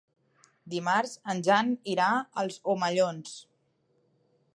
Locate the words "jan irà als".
1.47-2.57